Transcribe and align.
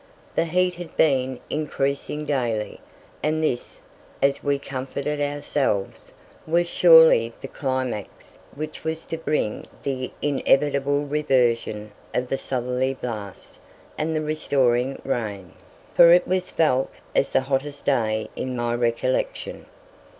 The 0.33 0.45
heat 0.45 0.73
had 0.73 0.97
been 0.97 1.39
increasing 1.51 2.25
daily, 2.25 2.79
and 3.21 3.43
this, 3.43 3.79
as 4.19 4.41
we 4.43 4.57
comforted 4.57 5.21
ourselves, 5.21 6.11
was 6.47 6.67
surely 6.67 7.33
the 7.39 7.47
climax 7.47 8.39
which 8.55 8.83
was 8.83 9.05
to 9.05 9.17
bring 9.19 9.67
the 9.83 10.09
inevitable 10.19 11.05
reversion 11.05 11.91
of 12.15 12.29
the 12.29 12.39
southerly 12.39 12.95
blast 12.95 13.59
and 13.95 14.15
the 14.15 14.21
restoring 14.23 14.99
rain, 15.05 15.51
for 15.93 16.11
it 16.11 16.27
was 16.27 16.49
felt 16.49 16.89
as 17.15 17.29
the 17.31 17.41
hottest 17.41 17.85
day 17.85 18.27
in 18.35 18.55
my 18.55 18.73
recollection. 18.73 19.67